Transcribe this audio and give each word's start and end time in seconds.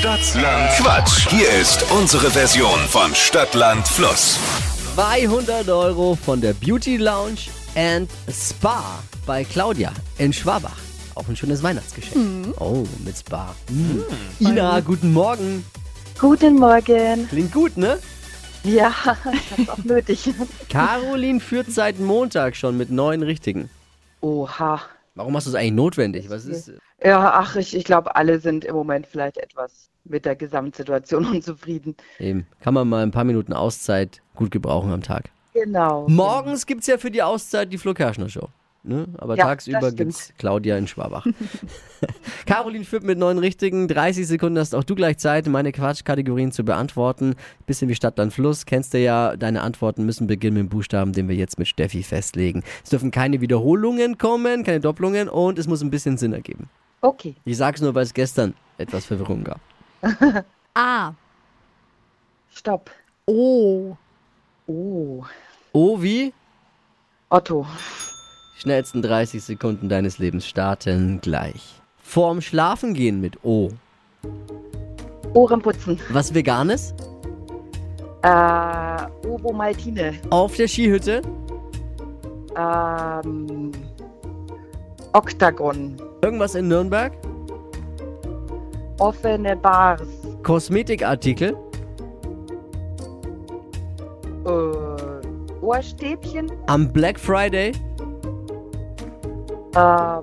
Stadtland 0.00 0.70
Quatsch. 0.78 1.28
Hier 1.28 1.50
ist 1.60 1.84
unsere 1.92 2.30
Version 2.30 2.78
von 2.88 3.14
Stadtland 3.14 3.86
Fluss. 3.86 4.38
200 4.94 5.68
Euro 5.68 6.14
von 6.14 6.40
der 6.40 6.54
Beauty 6.54 6.96
Lounge 6.96 7.50
and 7.74 8.08
Spa 8.32 8.82
bei 9.26 9.44
Claudia 9.44 9.92
in 10.16 10.32
Schwabach. 10.32 10.78
Auch 11.16 11.28
ein 11.28 11.36
schönes 11.36 11.62
Weihnachtsgeschenk. 11.62 12.58
Oh, 12.58 12.86
mit 13.04 13.18
Spa. 13.18 13.54
Mm. 13.68 14.00
Ina, 14.42 14.80
guten 14.80 15.12
Morgen. 15.12 15.66
Guten 16.18 16.54
Morgen. 16.54 17.28
Klingt 17.28 17.52
gut, 17.52 17.76
ne? 17.76 17.98
Ja, 18.64 18.94
ich 19.34 19.58
hab's 19.58 19.68
auch 19.68 19.84
nötig. 19.84 20.30
Caroline 20.70 21.40
führt 21.40 21.70
seit 21.70 22.00
Montag 22.00 22.56
schon 22.56 22.78
mit 22.78 22.90
neun 22.90 23.22
Richtigen. 23.22 23.68
Oha. 24.22 24.80
Warum 25.14 25.36
hast 25.36 25.44
du 25.44 25.50
es 25.50 25.56
eigentlich 25.56 25.72
notwendig? 25.72 26.30
Was 26.30 26.46
ist. 26.46 26.72
Ja, 27.02 27.32
ach, 27.34 27.56
ich, 27.56 27.74
ich 27.76 27.84
glaube, 27.84 28.16
alle 28.16 28.40
sind 28.40 28.64
im 28.64 28.74
Moment 28.74 29.06
vielleicht 29.06 29.38
etwas 29.38 29.90
mit 30.04 30.24
der 30.24 30.36
Gesamtsituation 30.36 31.26
unzufrieden. 31.30 31.96
Eben, 32.18 32.46
kann 32.60 32.74
man 32.74 32.88
mal 32.88 33.02
ein 33.02 33.10
paar 33.10 33.24
Minuten 33.24 33.52
Auszeit 33.52 34.22
gut 34.34 34.50
gebrauchen 34.50 34.92
am 34.92 35.02
Tag. 35.02 35.30
Genau. 35.54 36.06
Morgens 36.08 36.66
gibt 36.66 36.82
es 36.82 36.86
ja 36.86 36.98
für 36.98 37.10
die 37.10 37.22
Auszeit 37.22 37.72
die 37.72 37.78
Flo 37.78 37.94
Kerschner 37.94 38.28
Show. 38.28 38.48
Ne? 38.82 39.08
Aber 39.18 39.36
Ja, 39.36 39.44
tagsüber 39.44 39.92
gibt's 39.92 40.24
stimmt. 40.24 40.38
Claudia 40.38 40.78
in 40.78 40.86
Schwabach. 40.86 41.26
Caroline 42.46 42.84
führt 42.84 43.02
mit 43.02 43.18
neun 43.18 43.38
richtigen. 43.38 43.88
30 43.88 44.26
Sekunden 44.26 44.58
hast 44.58 44.74
auch 44.74 44.84
du 44.84 44.94
gleich 44.94 45.18
Zeit, 45.18 45.46
meine 45.48 45.70
Quatschkategorien 45.72 46.50
zu 46.50 46.64
beantworten. 46.64 47.34
Bisschen 47.66 47.90
wie 47.90 47.94
Stadt, 47.94 48.16
Land, 48.16 48.32
Fluss. 48.32 48.64
Kennst 48.64 48.94
du 48.94 48.98
ja, 48.98 49.36
deine 49.36 49.60
Antworten 49.60 50.06
müssen 50.06 50.26
beginnen 50.26 50.54
mit 50.54 50.62
dem 50.62 50.68
Buchstaben, 50.70 51.12
den 51.12 51.28
wir 51.28 51.36
jetzt 51.36 51.58
mit 51.58 51.68
Steffi 51.68 52.02
festlegen. 52.02 52.62
Es 52.82 52.88
dürfen 52.88 53.10
keine 53.10 53.42
Wiederholungen 53.42 54.16
kommen, 54.16 54.64
keine 54.64 54.80
Doppelungen 54.80 55.28
und 55.28 55.58
es 55.58 55.66
muss 55.66 55.82
ein 55.82 55.90
bisschen 55.90 56.16
Sinn 56.16 56.32
ergeben. 56.32 56.70
Okay. 57.00 57.34
Ich 57.44 57.56
sag's 57.56 57.80
nur, 57.80 57.94
weil 57.94 58.02
es 58.02 58.14
gestern 58.14 58.54
etwas 58.78 59.06
Verwirrung 59.06 59.44
gab. 59.44 59.60
A. 60.74 61.12
Stopp. 62.50 62.90
O. 63.26 63.96
Oh. 64.66 65.24
O 65.72 66.02
wie? 66.02 66.32
Otto. 67.28 67.66
Schnellsten 68.56 69.02
30 69.02 69.42
Sekunden 69.42 69.88
deines 69.88 70.18
Lebens 70.18 70.46
starten 70.46 71.20
gleich. 71.20 71.80
Vorm 72.02 72.40
Schlafengehen 72.40 73.20
mit 73.20 73.42
O. 73.44 73.70
Ohren 75.32 75.62
putzen. 75.62 75.98
Was 76.10 76.34
Veganes? 76.34 76.92
Äh, 78.22 79.26
Ovo 79.26 79.52
Maltine. 79.52 80.14
Auf 80.30 80.56
der 80.56 80.68
Skihütte? 80.68 81.22
Ähm, 82.56 83.72
Oktagon. 85.12 85.96
Irgendwas 86.22 86.54
in 86.54 86.68
Nürnberg? 86.68 87.12
Offene 88.98 89.56
Bars. 89.56 90.02
Kosmetikartikel? 90.42 91.56
Äh, 94.44 94.48
Ohrstäbchen. 95.62 96.50
Am 96.66 96.92
Black 96.92 97.18
Friday? 97.18 97.72
Ähm, 99.74 100.20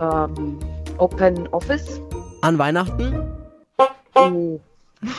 ähm, 0.00 0.58
Open 0.98 1.46
Office. 1.48 2.00
An 2.42 2.58
Weihnachten? 2.58 3.30
Oh. 4.14 4.60
ich 5.00 5.10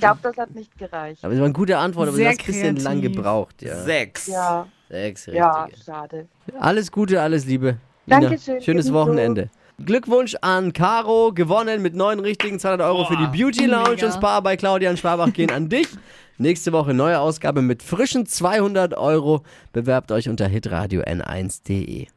glaube, 0.00 0.18
das 0.22 0.36
hat 0.36 0.54
nicht 0.54 0.76
gereicht. 0.76 1.24
Aber 1.24 1.32
es 1.32 1.38
war 1.38 1.46
eine 1.46 1.54
gute 1.54 1.78
Antwort, 1.78 2.08
aber 2.08 2.16
Sehr 2.16 2.26
du 2.26 2.30
hast 2.32 2.40
ein 2.40 2.46
bisschen 2.46 2.62
kreativ. 2.76 2.84
lang 2.84 3.00
gebraucht. 3.00 3.62
Ja. 3.62 3.76
Sechs. 3.76 4.26
Ja, 4.26 4.66
Sechs 4.88 5.26
richtige. 5.26 5.36
ja, 5.38 5.68
schade. 5.84 6.28
Alles 6.58 6.90
Gute, 6.90 7.20
alles 7.20 7.44
Liebe. 7.44 7.76
Ina, 8.06 8.20
Dankeschön, 8.20 8.60
Schönes 8.60 8.86
ebenso. 8.86 8.94
Wochenende. 8.94 9.50
Glückwunsch 9.84 10.34
an 10.40 10.72
Caro, 10.72 11.32
gewonnen 11.32 11.82
mit 11.82 11.94
neun 11.94 12.18
richtigen 12.18 12.58
200 12.58 12.84
Euro 12.84 13.04
für 13.04 13.16
die 13.16 13.26
Beauty 13.26 13.66
Lounge 13.66 13.90
mega. 13.90 14.06
und 14.06 14.12
Spa 14.12 14.40
bei 14.40 14.56
Claudia 14.56 14.90
in 14.90 14.96
Schwabach 14.96 15.32
gehen 15.32 15.52
an 15.52 15.68
dich. 15.68 15.86
Nächste 16.38 16.72
Woche 16.72 16.94
neue 16.94 17.20
Ausgabe 17.20 17.62
mit 17.62 17.82
frischen 17.84 18.26
200 18.26 18.94
Euro. 18.94 19.42
Bewerbt 19.72 20.10
euch 20.10 20.28
unter 20.28 20.48
hitradio 20.48 21.02
n1.de. 21.02 22.08